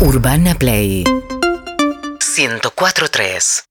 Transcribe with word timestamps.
Urbana 0.00 0.54
Play. 0.54 1.04
104.3 2.20 3.65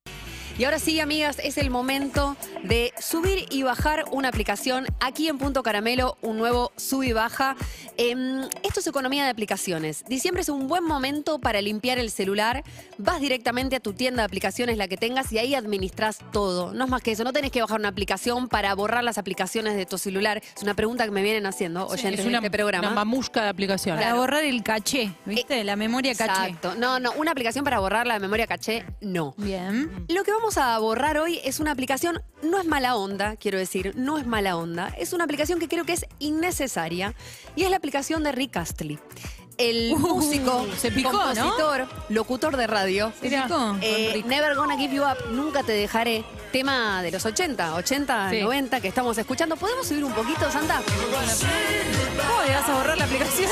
Y 0.57 0.63
ahora 0.63 0.79
sí, 0.79 1.01
amigas, 1.01 1.37
es 1.43 1.57
el 1.57 1.69
momento 1.69 2.37
de 2.63 2.93
subir 2.97 3.45
y 3.49 3.63
bajar 3.63 4.05
una 4.11 4.29
aplicación. 4.29 4.85
Aquí 5.01 5.27
en 5.27 5.37
Punto 5.37 5.63
Caramelo, 5.63 6.17
un 6.21 6.37
nuevo 6.37 6.71
sub 6.77 7.03
y 7.03 7.11
baja. 7.11 7.57
Em, 7.97 8.43
esto 8.63 8.79
es 8.79 8.87
economía 8.87 9.25
de 9.25 9.31
aplicaciones. 9.31 10.05
Diciembre 10.07 10.41
es 10.41 10.47
un 10.47 10.69
buen 10.69 10.85
momento 10.85 11.39
para 11.39 11.61
limpiar 11.61 11.97
el 11.97 12.09
celular. 12.09 12.63
Vas 12.97 13.19
directamente 13.19 13.75
a 13.75 13.79
tu 13.81 13.91
tienda 13.91 14.21
de 14.21 14.27
aplicaciones, 14.27 14.77
la 14.77 14.87
que 14.87 14.95
tengas, 14.95 15.29
y 15.33 15.39
ahí 15.39 15.55
administras 15.55 16.19
todo. 16.31 16.73
No 16.73 16.85
es 16.85 16.89
más 16.89 17.01
que 17.01 17.11
eso. 17.11 17.25
No 17.25 17.33
tenés 17.33 17.51
que 17.51 17.59
bajar 17.59 17.77
una 17.77 17.89
aplicación 17.89 18.47
para 18.47 18.73
borrar 18.75 19.03
las 19.03 19.17
aplicaciones 19.17 19.75
de 19.75 19.85
tu 19.85 19.97
celular. 19.97 20.41
Es 20.55 20.63
una 20.63 20.73
pregunta 20.73 21.03
que 21.03 21.11
me 21.11 21.21
vienen 21.21 21.45
haciendo 21.47 21.85
oyentes 21.85 22.21
es 22.21 22.25
una, 22.25 22.39
de 22.39 22.47
este 22.47 22.57
programa. 22.57 22.87
una 22.87 22.95
mamusca 22.95 23.43
de 23.43 23.49
aplicación. 23.49 23.97
Para 23.97 24.13
borrar 24.13 24.45
el 24.45 24.63
caché, 24.63 25.11
¿viste? 25.25 25.65
la 25.65 25.75
memoria 25.75 26.15
caché. 26.15 26.51
Exacto. 26.51 26.75
No, 26.75 27.01
no, 27.01 27.11
una 27.17 27.31
aplicación 27.31 27.65
para 27.65 27.79
borrar 27.79 28.07
la 28.07 28.19
memoria 28.19 28.47
caché, 28.47 28.85
no. 29.01 29.33
Bien. 29.37 30.05
Lo 30.07 30.23
que 30.23 30.31
vamos 30.31 30.44
a 30.57 30.77
borrar 30.79 31.17
hoy 31.17 31.41
es 31.43 31.59
una 31.59 31.71
aplicación, 31.71 32.21
no 32.43 32.59
es 32.59 32.65
mala 32.65 32.95
onda, 32.95 33.35
quiero 33.35 33.57
decir, 33.57 33.93
no 33.95 34.17
es 34.17 34.25
mala 34.27 34.55
onda, 34.57 34.93
es 34.97 35.11
una 35.11 35.23
aplicación 35.23 35.59
que 35.59 35.67
creo 35.67 35.85
que 35.85 35.93
es 35.93 36.05
innecesaria 36.19 37.13
y 37.55 37.63
es 37.63 37.69
la 37.71 37.77
aplicación 37.77 38.23
de 38.23 38.31
Rick 38.31 38.55
Astley. 38.57 38.99
El 39.57 39.93
Uh, 39.93 39.97
músico, 39.97 40.65
se 40.77 40.91
picó, 40.91 41.11
¿no? 41.13 41.19
compositor, 41.33 41.87
locutor 42.09 42.57
de 42.57 42.67
radio. 42.67 43.11
¿Se 43.21 43.29
picó? 43.29 43.77
Eh. 43.81 44.21
Never 44.27 44.53
Gonna 44.55 44.77
Give 44.77 44.93
You 44.93 45.03
Up, 45.03 45.31
Nunca 45.31 45.63
Te 45.63 45.71
Dejaré. 45.71 46.25
Tema 46.51 47.01
de 47.01 47.11
los 47.11 47.25
80, 47.25 47.75
80, 47.75 48.29
Sí. 48.31 48.41
90 48.41 48.81
que 48.81 48.87
estamos 48.89 49.17
escuchando. 49.17 49.55
¿Podemos 49.57 49.87
subir 49.87 50.03
un 50.03 50.11
poquito, 50.13 50.49
Santa? 50.51 50.81
¿Cómo 50.85 52.43
le 52.43 52.53
vas 52.53 52.69
a 52.69 52.73
borrar 52.75 52.97
la 52.97 53.05
aplicación 53.05 53.49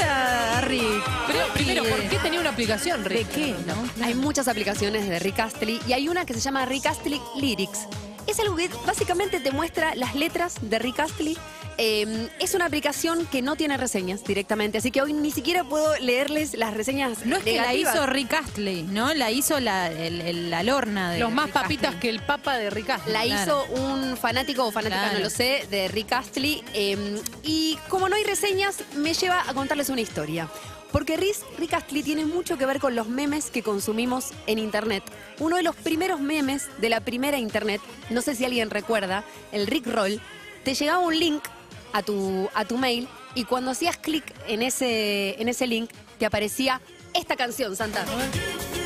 Rick? 0.80 1.04
Pero 1.28 1.40
primero, 1.54 1.84
¿por 1.84 2.00
qué 2.10 2.18
tenía 2.18 2.40
una 2.40 2.50
aplicación, 2.50 3.04
¿De 3.04 3.10
Rick? 3.10 3.30
qué, 3.30 3.56
no? 3.68 4.06
Hay 4.06 4.16
muchas 4.16 4.48
aplicaciones 4.48 5.08
de 5.08 5.20
Rick 5.20 5.40
Astley 5.40 5.80
y 5.88 5.94
hay 5.94 6.10
una 6.10 6.26
que 6.26 6.34
se 6.34 6.40
llama 6.40 6.66
Rick 6.66 6.86
Astley 6.88 7.22
Lyrics. 7.40 7.82
Es 8.26 8.40
algo 8.40 8.56
que 8.56 8.70
básicamente 8.86 9.40
te 9.40 9.52
muestra 9.52 9.94
las 9.96 10.16
letras 10.16 10.56
de 10.62 10.80
Rick 10.80 11.00
Astley. 11.02 11.38
Eh, 11.80 12.30
es 12.40 12.54
una 12.54 12.66
aplicación 12.66 13.26
que 13.26 13.42
no 13.42 13.56
tiene 13.56 13.78
reseñas 13.78 14.24
directamente, 14.24 14.78
así 14.78 14.92
que 14.92 15.02
hoy 15.02 15.12
ni 15.12 15.32
siquiera 15.32 15.64
puedo 15.64 15.98
leerles 16.00 16.54
las 16.54 16.74
reseñas. 16.76 17.26
No 17.26 17.38
es 17.38 17.44
que 17.44 17.58
la 17.58 17.74
hizo 17.74 18.06
Rick 18.06 18.32
Astley, 18.34 18.84
¿no? 18.84 19.12
La 19.16 19.32
hizo 19.32 19.60
la, 19.60 19.88
el- 19.92 20.22
el- 20.22 20.50
la 20.52 20.62
lorna 20.62 21.12
de 21.12 21.20
Los 21.20 21.32
más 21.32 21.46
Rick 21.46 21.54
papitas 21.56 21.86
Astley. 21.96 22.00
que 22.02 22.10
el 22.10 22.22
papa 22.22 22.58
de 22.58 22.70
Rick 22.70 22.92
Astley. 22.92 23.14
La 23.14 23.24
Claro. 23.24 23.66
hizo 23.68 23.82
un 23.82 24.16
fanático 24.18 24.66
o 24.68 24.72
fanática, 24.72 25.02
Claro. 25.02 25.18
no 25.18 25.24
lo 25.24 25.30
sé, 25.32 25.68
de 25.72 25.88
Rick 25.88 26.14
Astley. 26.14 26.64
eh, 26.76 27.20
y 27.44 27.78
como 27.90 28.08
no 28.08 28.16
hay 28.16 28.24
reseñas, 28.24 28.78
me 28.96 29.14
lleva 29.16 29.42
a 29.50 29.54
contarles 29.56 29.90
una 29.90 30.02
historia. 30.02 30.48
Porque 30.94 31.18
Riz- 31.18 31.44
Rick 31.58 31.74
Astley 31.74 32.04
tiene 32.04 32.26
mucho 32.26 32.58
que 32.58 32.66
ver 32.66 32.80
con 32.80 32.96
los 32.96 33.10
memes 33.10 33.50
que 33.50 33.64
consumimos 33.64 34.30
en 34.48 34.60
Internet. 34.60 35.04
Uno 35.40 35.58
de 35.58 35.64
los 35.64 35.76
primeros 35.76 36.22
memes 36.22 36.70
de 36.80 36.88
la 36.90 37.02
primera 37.02 37.38
Internet, 37.38 37.82
no 38.12 38.22
sé 38.22 38.36
si 38.36 38.46
alguien 38.46 38.70
recuerda, 38.70 39.26
el 39.52 39.68
Rick 39.68 39.88
Roll, 39.88 40.22
te 40.64 40.74
llegaba 40.76 41.00
un 41.00 41.20
link 41.20 41.44
a 41.92 42.02
tu, 42.04 42.48
a 42.54 42.64
tu 42.64 42.78
mail 42.78 43.10
y 43.36 43.44
cuando 43.44 43.72
hacías 43.72 43.98
clic 43.98 44.24
en 44.48 44.62
ese, 44.62 45.42
en 45.42 45.50
ese 45.50 45.68
link 45.68 45.90
te 46.20 46.26
aparecía 46.26 46.80
esta 47.14 47.36
canción, 47.36 47.76
Santa. 47.76 48.06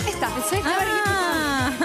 Esta. 0.07 0.27
Ah, 0.63 1.03
Al- 1.03 1.06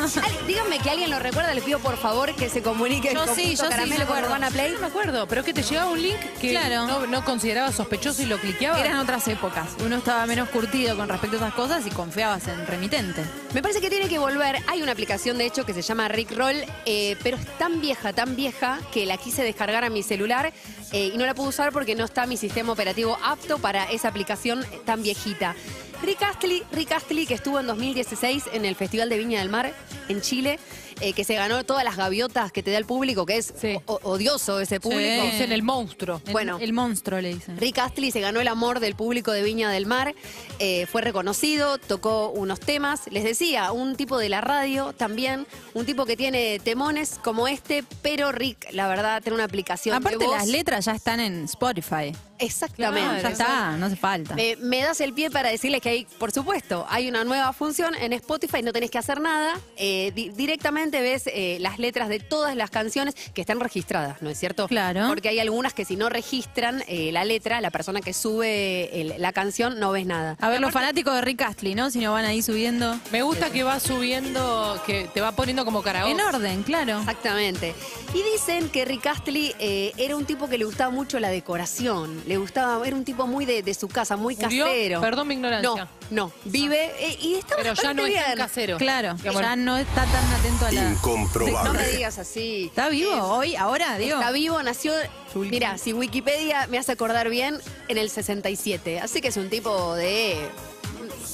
Díganme 0.47 0.79
que 0.79 0.91
alguien 0.91 1.11
lo 1.11 1.19
recuerda, 1.19 1.55
les 1.55 1.63
pido 1.65 1.79
por 1.79 1.97
favor 1.97 2.35
que 2.35 2.49
se 2.49 2.63
comunique 2.63 3.13
Yo 3.15 3.25
con 3.25 3.35
sí, 3.35 3.55
yo 3.57 3.65
sí 3.71 3.89
me 3.89 3.97
acuerdo. 3.97 4.27
Urbana 4.27 4.51
Play. 4.51 4.75
Me 4.81 4.87
acuerdo, 4.87 5.27
pero 5.29 5.45
que 5.45 5.53
te 5.55 5.63
llegaba 5.63 5.91
un 5.91 6.03
link 6.03 6.19
que 6.41 6.51
Claro. 6.51 6.87
no, 6.87 7.07
no 7.07 7.25
consideraba 7.25 7.71
sospechoso 7.73 8.23
y 8.23 8.27
lo 8.27 8.39
cliqueaba. 8.39 8.79
eran 8.81 8.99
otras 8.99 9.27
épocas. 9.29 9.69
Uno 9.85 9.97
estaba 9.97 10.27
menos 10.27 10.49
curtido 10.49 10.97
con 10.97 11.09
respecto 11.09 11.37
a 11.37 11.41
esas 11.41 11.55
cosas 11.55 11.87
y 11.87 11.91
confiabas 11.91 12.47
en 12.49 12.67
remitente. 12.67 13.23
Me 13.55 13.63
parece 13.63 13.81
que 13.81 13.91
tiene 13.91 14.09
que 14.09 14.19
volver. 14.19 14.59
Hay 14.69 14.83
una 14.83 14.93
aplicación, 14.93 15.39
de 15.39 15.47
hecho, 15.47 15.65
que 15.65 15.75
se 15.75 15.83
llama 15.83 16.09
Rick 16.09 16.33
Roll, 16.37 16.57
eh, 16.87 17.17
pero 17.23 17.37
es 17.37 17.47
tan 17.59 17.81
vieja, 17.81 18.13
tan 18.13 18.35
vieja, 18.37 18.81
que 18.93 19.07
la 19.07 19.17
quise 19.17 19.43
descargar 19.43 19.85
a 19.85 19.91
mi 19.91 20.03
celular 20.03 20.53
eh, 20.93 21.11
y 21.15 21.17
no 21.19 21.27
la 21.27 21.35
pude 21.35 21.49
usar 21.49 21.73
porque 21.73 21.95
no 21.95 22.05
está 22.05 22.27
mi 22.27 22.37
sistema 22.37 22.73
operativo 22.73 23.19
apto 23.25 23.59
para 23.59 23.85
esa 23.85 24.09
aplicación 24.09 24.65
tan 24.85 25.03
viejita. 25.03 25.55
Rick 26.03 26.23
Astley, 26.23 26.63
Rick 26.73 26.93
Astley, 26.93 27.27
que 27.27 27.35
estuvo 27.35 27.61
en 27.61 27.67
2016 27.67 28.45
en 28.53 28.65
el 28.65 28.75
Festival 28.75 29.09
de 29.09 29.19
Viña 29.19 29.39
del 29.39 29.49
Mar 29.49 29.73
en 30.09 30.21
Chile, 30.21 30.59
eh, 31.01 31.13
que 31.15 31.25
se 31.25 31.35
ganó 31.35 31.65
todas 31.65 31.85
las 31.85 31.97
gaviotas 31.97 32.53
que 32.53 32.63
te 32.63 32.71
da 32.71 32.79
el 32.79 32.85
público, 32.85 33.25
que 33.27 33.37
es 33.39 33.53
Sí. 33.57 33.77
o- 33.87 33.99
odioso 34.03 34.61
ese 34.61 34.79
público. 34.81 35.23
Dicen 35.25 35.53
el 35.53 35.63
monstruo. 35.63 36.21
El, 36.27 36.33
Bueno. 36.33 36.59
el 36.61 36.73
monstruo 36.73 37.21
le 37.21 37.35
dicen. 37.35 37.57
Rick 37.57 37.79
Astley 37.79 38.11
se 38.11 38.21
ganó 38.21 38.41
el 38.41 38.49
amor 38.49 38.79
del 38.81 38.95
público 38.95 39.33
de 39.33 39.43
Viña 39.43 39.71
del 39.71 39.87
Mar, 39.87 40.15
eh, 40.59 40.87
fue 40.87 41.03
reconocido, 41.03 41.79
tocó 41.79 42.31
unos 42.31 42.61
temas, 42.61 43.03
les 43.11 43.25
decía, 43.25 43.73
un 43.73 43.97
tipo 43.97 44.19
de 44.19 44.29
la 44.29 44.41
radio 44.41 44.93
también, 44.93 45.47
un 45.75 45.87
tipo 45.87 46.05
que 46.05 46.17
tiene 46.17 46.59
temones 46.61 47.19
como 47.23 47.47
este, 47.49 47.85
pero 48.03 48.33
Rick, 48.33 48.69
la 48.73 48.87
verdad, 48.89 49.23
tiene 49.23 49.35
una 49.37 49.45
aplicación 49.45 49.95
Aparte 49.97 50.25
voz. 50.27 50.37
las 50.37 50.49
letras 50.49 50.85
ya 50.85 50.93
están 50.93 51.21
en 51.21 51.45
Spotify. 51.45 52.13
Exactamente. 52.39 53.23
ya 53.23 53.29
está, 53.31 53.77
no 53.77 53.87
hace 53.87 53.95
falta. 53.95 54.35
Me, 54.35 54.57
me 54.57 54.81
das 54.83 55.01
el 55.01 55.13
pie 55.13 55.31
para 55.31 55.49
decirles 55.51 55.81
que 55.81 55.91
hay, 55.91 55.92
por 56.19 56.33
supuesto, 56.33 56.87
hay 56.89 57.09
una 57.09 57.25
nueva 57.25 57.53
función 57.53 57.95
en 57.95 58.13
Spotify, 58.13 58.63
no 58.63 58.73
tenés 58.73 58.91
que 58.91 58.99
hacer 58.99 59.21
nada. 59.21 59.59
eh, 59.77 60.13
di- 60.15 60.31
directamente 60.31 61.01
ves 61.01 61.25
eh, 61.27 61.59
las 61.61 61.79
letras 61.79 62.09
de 62.09 62.19
todas 62.21 62.55
las 62.57 62.71
canciones 62.71 63.15
que 63.35 63.41
están 63.41 63.61
registradas, 63.61 64.21
¿no 64.23 64.31
es 64.31 64.39
cierto? 64.39 64.69
Claro. 64.69 65.07
Porque 65.09 65.29
hay 65.29 65.39
algunas 65.41 65.73
que 65.75 65.85
si 65.85 65.97
no 65.97 66.09
registran 66.09 66.83
eh, 66.89 67.11
la 67.13 67.25
letra, 67.25 67.61
la 67.61 67.71
persona 67.71 68.01
que 68.01 68.13
sube 68.13 69.01
el- 69.01 69.15
la 69.19 69.33
canción 69.33 69.79
no 69.81 69.93
ves 69.93 70.07
nada. 70.07 70.37
A 70.41 70.49
ver, 70.49 70.61
los 70.61 70.73
fanáticos 70.73 71.15
de 71.15 71.21
Rick 71.23 71.43
Astley, 71.43 71.75
¿no? 71.75 71.91
Si 71.91 71.99
no 72.01 72.13
van 72.13 72.25
ahí 72.25 72.43
subiendo. 72.43 72.99
Me 73.11 73.23
gusta 73.23 73.51
que 73.51 73.63
va 73.63 73.79
subiendo, 73.81 74.81
que 74.87 75.09
te 75.13 75.21
va 75.21 75.33
poniendo 75.33 75.65
como 75.65 75.83
karaoke. 75.83 76.13
En 76.13 76.21
orden, 76.21 76.63
claro. 76.63 76.99
Exactamente. 77.01 77.75
Y 78.15 78.23
dicen 78.33 78.69
que 78.69 78.85
Rick 78.85 79.07
Astley 79.07 79.55
eh, 79.59 79.93
era 79.97 80.17
un 80.17 80.25
tipo 80.27 80.49
que 80.49 80.59
le 80.59 80.65
gustaba 80.65 80.91
mucho 80.91 81.19
la 81.19 81.31
decoración. 81.31 82.23
Le 82.27 82.37
gustaba, 82.37 82.87
era 82.87 82.95
un 82.97 83.05
tipo 83.05 83.27
muy 83.27 83.45
de, 83.47 83.63
de 83.63 83.75
su 83.75 83.89
casa, 83.89 84.17
muy 84.17 84.37
¿Murió? 84.37 84.65
casero. 84.67 85.01
Perdón 85.01 85.29
mi 85.29 85.35
ignorancia. 85.35 85.82
No, 85.82 85.82
no. 86.11 86.33
Vive 86.45 86.93
eh, 86.99 87.19
y 87.21 87.35
está 87.35 87.57
Pero 87.57 87.69
ya 87.69 87.71
bastante 87.71 88.03
no 88.03 88.07
es 88.07 88.25
tan 88.25 88.37
casero. 88.37 88.77
Claro, 88.79 89.15
Digamos, 89.15 89.41
ya 89.41 89.57
no 89.57 89.77
está 89.79 90.05
tan 90.05 90.33
atento 90.33 90.67
a 90.67 90.73
la... 90.73 90.83
No 90.83 90.89
me 90.89 90.95
Incomprobable. 90.95 91.89
digas 91.89 92.19
así. 92.19 92.67
¿Está 92.67 92.89
vivo 92.89 93.15
hoy, 93.15 93.57
ahora, 93.57 93.97
digo? 93.99 94.17
Está 94.19 94.31
vivo, 94.33 94.63
nació. 94.63 94.93
Mira, 95.35 95.79
si 95.79 95.93
Wikipedia 95.93 96.67
me 96.69 96.79
hace 96.79 96.93
acordar 96.93 97.29
bien, 97.31 97.59
en 97.89 97.99
el 97.99 98.11
67. 98.11 99.01
Así 99.01 99.21
que 99.21 99.29
es 99.29 99.37
un 99.37 99.49
tipo 99.49 99.95
de. 99.95 100.37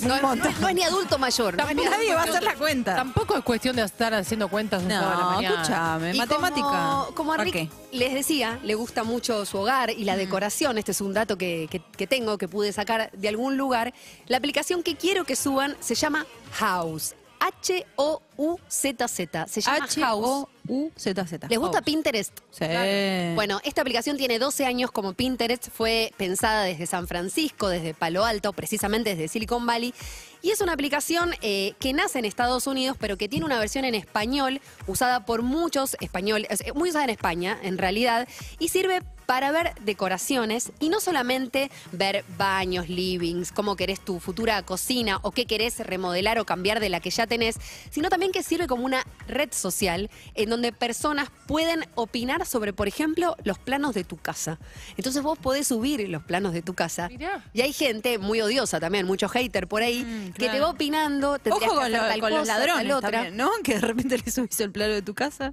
No, 0.02 0.20
no- 0.22 0.36
no 0.36 0.68
es 0.68 0.74
ni 0.74 0.82
adulto 0.82 1.18
mayor. 1.18 1.56
no 1.56 1.68
es 1.68 1.76
ni 1.76 1.84
Nadie 1.84 2.14
va 2.14 2.20
a 2.22 2.24
hacer 2.24 2.42
la 2.42 2.54
cuenta. 2.54 2.94
Tampoco 2.96 3.36
es 3.36 3.44
cuestión 3.44 3.76
de 3.76 3.82
estar 3.82 4.12
haciendo 4.14 4.48
cuentas 4.48 4.82
un 4.82 4.90
sábado 4.90 5.10
a 5.12 5.16
la 5.16 5.22
No, 5.24 5.30
mañana. 5.36 5.54
escúchame, 5.62 6.14
Y 6.14 6.18
matemática. 6.18 6.62
Como, 6.62 7.06
como 7.14 7.32
a 7.32 7.36
¿Para 7.36 7.44
Rick 7.44 7.54
qué? 7.54 7.68
les 7.92 8.14
decía, 8.14 8.58
le 8.62 8.74
gusta 8.74 9.04
mucho 9.04 9.44
su 9.46 9.58
hogar 9.58 9.90
y 9.90 10.04
la 10.04 10.16
decoración. 10.16 10.78
Este 10.78 10.92
es 10.92 11.00
un 11.00 11.12
dato 11.14 11.36
que, 11.38 11.68
que- 11.70 11.80
que 11.96 12.06
tengo, 12.06 12.38
que 12.38 12.48
pude 12.48 12.72
sacar 12.72 13.10
de 13.12 13.28
algún 13.28 13.56
lugar. 13.56 13.92
La 14.26 14.36
aplicación 14.38 14.82
que 14.82 14.96
quiero 14.96 15.24
que 15.24 15.36
suban 15.36 15.76
se 15.80 15.94
llama 15.94 16.26
House. 16.52 17.14
H-O-U-Z-Z. 17.40 19.06
Se 19.46 19.60
llama 19.60 19.86
House. 19.86 19.96
H-O-U-Z-Z. 19.98 21.48
¿Les 21.48 21.58
gusta 21.58 21.78
House. 21.78 21.84
Pinterest? 21.84 22.38
Sí. 22.50 22.66
Bueno, 23.34 23.60
esta 23.64 23.82
aplicación 23.82 24.16
tiene 24.16 24.38
12 24.38 24.64
años 24.64 24.90
como 24.90 25.12
Pinterest, 25.14 25.68
fue 25.70 26.12
pensada 26.16 26.64
desde 26.64 26.86
San 26.86 27.06
Francisco, 27.06 27.68
desde 27.68 27.94
Palo 27.94 28.24
Alto, 28.24 28.52
precisamente 28.52 29.10
desde 29.10 29.28
Silicon 29.28 29.66
Valley, 29.66 29.94
y 30.42 30.50
es 30.50 30.60
una 30.60 30.72
aplicación 30.72 31.34
eh, 31.42 31.74
que 31.78 31.92
nace 31.92 32.18
en 32.18 32.24
Estados 32.24 32.66
Unidos, 32.66 32.96
pero 32.98 33.16
que 33.16 33.28
tiene 33.28 33.46
una 33.46 33.58
versión 33.58 33.84
en 33.84 33.94
español, 33.94 34.60
usada 34.86 35.24
por 35.24 35.42
muchos 35.42 35.96
españoles, 36.00 36.60
eh, 36.60 36.72
muy 36.72 36.90
usada 36.90 37.04
en 37.04 37.10
España, 37.10 37.58
en 37.62 37.78
realidad, 37.78 38.28
y 38.58 38.68
sirve 38.68 39.02
para 39.28 39.52
ver 39.52 39.74
decoraciones 39.82 40.72
y 40.80 40.88
no 40.88 41.00
solamente 41.00 41.70
ver 41.92 42.24
baños, 42.38 42.88
livings, 42.88 43.52
cómo 43.52 43.76
querés 43.76 44.00
tu 44.02 44.20
futura 44.20 44.62
cocina 44.62 45.18
o 45.20 45.32
qué 45.32 45.44
querés 45.44 45.80
remodelar 45.80 46.38
o 46.38 46.46
cambiar 46.46 46.80
de 46.80 46.88
la 46.88 47.00
que 47.00 47.10
ya 47.10 47.26
tenés, 47.26 47.56
sino 47.90 48.08
también 48.08 48.32
que 48.32 48.42
sirve 48.42 48.66
como 48.66 48.86
una 48.86 49.04
red 49.26 49.50
social 49.52 50.08
en 50.34 50.48
donde 50.48 50.72
personas 50.72 51.28
pueden 51.46 51.84
opinar 51.94 52.46
sobre, 52.46 52.72
por 52.72 52.88
ejemplo, 52.88 53.36
los 53.44 53.58
planos 53.58 53.94
de 53.94 54.02
tu 54.02 54.16
casa. 54.16 54.58
Entonces 54.96 55.22
vos 55.22 55.38
podés 55.38 55.66
subir 55.68 56.08
los 56.08 56.22
planos 56.22 56.54
de 56.54 56.62
tu 56.62 56.72
casa 56.72 57.10
Mirá. 57.10 57.44
y 57.52 57.60
hay 57.60 57.74
gente 57.74 58.16
muy 58.16 58.40
odiosa 58.40 58.80
también, 58.80 59.04
mucho 59.06 59.28
hater 59.28 59.68
por 59.68 59.82
ahí, 59.82 60.04
Mm, 60.04 60.32
que 60.32 60.48
te 60.48 60.58
va 60.58 60.70
opinando, 60.70 61.38
te 61.38 61.50
Ojo 61.50 61.60
con, 61.74 61.92
lo- 61.92 61.98
con 62.18 62.30
los 62.32 62.46
ladrones 62.46 62.94
otra. 62.94 63.10
también, 63.10 63.36
¿no? 63.36 63.50
Que 63.62 63.74
de 63.74 63.80
repente 63.82 64.16
le 64.16 64.30
subís 64.32 64.58
el 64.60 64.72
plano 64.72 64.94
de 64.94 65.02
tu 65.02 65.12
casa. 65.12 65.52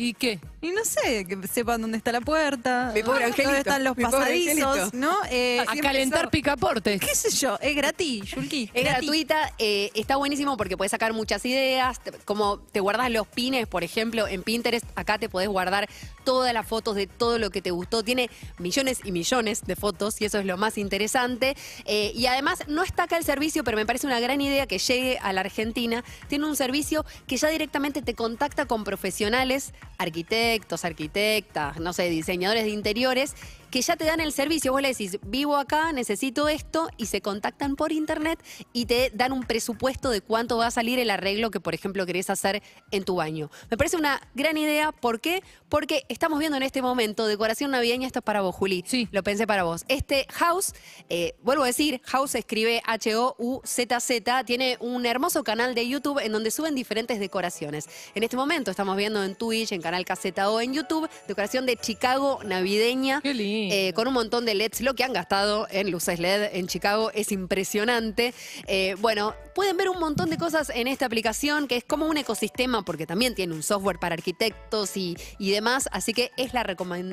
¿Y 0.00 0.14
qué? 0.14 0.38
Y 0.62 0.70
no 0.72 0.82
sé, 0.84 1.26
que 1.26 1.46
sepan 1.46 1.80
dónde 1.82 1.98
está 1.98 2.10
la 2.12 2.20
puerta, 2.22 2.90
Mi 2.94 3.02
pobre 3.02 3.24
angelito, 3.24 3.44
dónde 3.48 3.58
están 3.58 3.84
los 3.84 3.96
mi 3.96 4.04
pobre 4.04 4.18
pasadizos, 4.18 4.66
angelito. 4.78 4.96
¿no? 4.96 5.14
Eh, 5.30 5.58
A 5.60 5.64
siempre 5.72 5.80
calentar 5.92 6.20
eso- 6.22 6.30
picaportes. 6.30 7.00
¿Qué 7.00 7.14
sé 7.14 7.30
yo? 7.30 7.58
Es 7.60 7.76
gratis, 7.76 8.22
Yulki. 8.24 8.70
Es 8.72 8.82
gratis. 8.84 9.06
gratuita, 9.06 9.52
eh, 9.58 9.90
está 9.94 10.16
buenísimo 10.16 10.56
porque 10.56 10.76
puedes 10.78 10.90
sacar 10.90 11.12
muchas 11.12 11.44
ideas, 11.44 12.02
te- 12.02 12.12
como 12.24 12.58
te 12.60 12.80
guardas 12.80 13.10
los 13.10 13.26
pines, 13.26 13.66
por 13.66 13.84
ejemplo, 13.84 14.26
en 14.26 14.42
Pinterest, 14.42 14.86
acá 14.96 15.18
te 15.18 15.28
podés 15.28 15.48
guardar 15.48 15.86
todas 16.30 16.54
las 16.54 16.64
fotos 16.64 16.94
de 16.94 17.08
todo 17.08 17.40
lo 17.40 17.50
que 17.50 17.60
te 17.60 17.72
gustó. 17.72 18.04
Tiene 18.04 18.30
millones 18.58 19.00
y 19.02 19.10
millones 19.10 19.64
de 19.66 19.74
fotos 19.74 20.20
y 20.20 20.26
eso 20.26 20.38
es 20.38 20.46
lo 20.46 20.56
más 20.56 20.78
interesante. 20.78 21.56
Eh, 21.86 22.12
y 22.14 22.26
además 22.26 22.62
no 22.68 22.84
está 22.84 23.02
acá 23.02 23.16
el 23.16 23.24
servicio, 23.24 23.64
pero 23.64 23.76
me 23.76 23.84
parece 23.84 24.06
una 24.06 24.20
gran 24.20 24.40
idea 24.40 24.68
que 24.68 24.78
llegue 24.78 25.18
a 25.22 25.32
la 25.32 25.40
Argentina. 25.40 26.04
Tiene 26.28 26.46
un 26.46 26.54
servicio 26.54 27.04
que 27.26 27.36
ya 27.36 27.48
directamente 27.48 28.00
te 28.00 28.14
contacta 28.14 28.66
con 28.66 28.84
profesionales, 28.84 29.74
arquitectos, 29.98 30.84
arquitectas, 30.84 31.80
no 31.80 31.92
sé, 31.92 32.08
diseñadores 32.08 32.62
de 32.62 32.70
interiores 32.70 33.34
que 33.70 33.82
ya 33.82 33.96
te 33.96 34.04
dan 34.04 34.20
el 34.20 34.32
servicio. 34.32 34.72
Vos 34.72 34.82
le 34.82 34.88
decís, 34.88 35.18
vivo 35.26 35.56
acá, 35.56 35.92
necesito 35.92 36.48
esto, 36.48 36.88
y 36.96 37.06
se 37.06 37.20
contactan 37.20 37.76
por 37.76 37.92
internet 37.92 38.42
y 38.72 38.86
te 38.86 39.10
dan 39.14 39.32
un 39.32 39.44
presupuesto 39.44 40.10
de 40.10 40.20
cuánto 40.20 40.56
va 40.56 40.66
a 40.66 40.70
salir 40.70 40.98
el 40.98 41.10
arreglo 41.10 41.50
que, 41.50 41.60
por 41.60 41.74
ejemplo, 41.74 42.06
querés 42.06 42.30
hacer 42.30 42.62
en 42.90 43.04
tu 43.04 43.16
baño. 43.16 43.50
Me 43.70 43.76
parece 43.76 43.96
una 43.96 44.20
gran 44.34 44.56
idea. 44.56 44.92
¿Por 44.92 45.20
qué? 45.20 45.42
Porque 45.68 46.04
estamos 46.08 46.38
viendo 46.38 46.56
en 46.56 46.62
este 46.62 46.82
momento 46.82 47.26
decoración 47.26 47.70
navideña. 47.70 48.06
Esto 48.06 48.20
es 48.20 48.24
para 48.24 48.40
vos, 48.40 48.54
Juli. 48.54 48.84
Sí. 48.86 49.08
Lo 49.12 49.22
pensé 49.22 49.46
para 49.46 49.62
vos. 49.62 49.84
Este 49.88 50.26
House, 50.30 50.72
eh, 51.08 51.34
vuelvo 51.42 51.64
a 51.64 51.66
decir, 51.66 52.00
House 52.04 52.32
se 52.32 52.40
escribe 52.40 52.82
H-O-U-Z-Z, 52.84 54.44
tiene 54.44 54.76
un 54.80 55.06
hermoso 55.06 55.44
canal 55.44 55.74
de 55.74 55.88
YouTube 55.88 56.18
en 56.18 56.32
donde 56.32 56.50
suben 56.50 56.74
diferentes 56.74 57.20
decoraciones. 57.20 57.88
En 58.14 58.22
este 58.22 58.36
momento 58.36 58.70
estamos 58.70 58.96
viendo 58.96 59.22
en 59.22 59.34
Twitch, 59.34 59.72
en 59.72 59.80
Canal 59.80 60.04
Caseta 60.04 60.50
o 60.50 60.60
en 60.60 60.74
YouTube, 60.74 61.08
decoración 61.28 61.66
de 61.66 61.76
Chicago 61.76 62.40
navideña. 62.44 63.20
Qué 63.20 63.34
lindo. 63.34 63.59
Eh, 63.70 63.92
con 63.94 64.08
un 64.08 64.14
montón 64.14 64.44
de 64.44 64.54
LEDs. 64.54 64.80
Lo 64.80 64.94
que 64.94 65.04
han 65.04 65.12
gastado 65.12 65.66
en 65.70 65.90
luces 65.90 66.18
LED 66.18 66.50
en 66.54 66.66
Chicago 66.66 67.10
es 67.12 67.32
impresionante. 67.32 68.34
Eh, 68.66 68.96
bueno, 69.00 69.34
pueden 69.54 69.76
ver 69.76 69.88
un 69.88 69.98
montón 69.98 70.30
de 70.30 70.38
cosas 70.38 70.70
en 70.74 70.88
esta 70.88 71.06
aplicación 71.06 71.68
que 71.68 71.76
es 71.76 71.84
como 71.84 72.06
un 72.06 72.16
ecosistema 72.16 72.82
porque 72.82 73.06
también 73.06 73.34
tiene 73.34 73.54
un 73.54 73.62
software 73.62 73.98
para 73.98 74.14
arquitectos 74.14 74.96
y, 74.96 75.16
y 75.38 75.50
demás. 75.50 75.88
Así 75.92 76.12
que 76.12 76.30
es 76.36 76.54
la, 76.54 76.64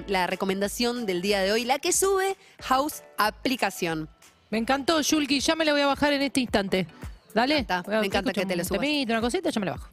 la 0.08 0.28
recomendación 0.28 1.06
del 1.06 1.22
día 1.22 1.42
de 1.42 1.52
hoy, 1.52 1.66
la 1.66 1.80
que 1.80 1.92
sube 1.92 2.38
House 2.62 3.04
Aplicación. 3.18 4.10
Me 4.50 4.58
encantó, 4.58 5.02
Yulki. 5.02 5.40
Ya 5.40 5.56
me 5.56 5.66
la 5.66 5.74
voy 5.74 5.82
a 5.82 5.88
bajar 5.88 6.14
en 6.14 6.22
este 6.22 6.40
instante. 6.40 6.88
Dale. 7.34 7.56
Me 7.56 7.60
encanta, 7.62 8.00
me 8.00 8.06
encanta 8.06 8.34
que 8.34 8.46
te 8.46 8.56
lo 8.56 8.62
un 8.64 8.68
subas. 8.68 8.88
una 9.08 9.22
cosita, 9.22 9.50
ya 9.50 9.60
me 9.60 9.66
la 9.66 9.74
bajo. 9.74 9.90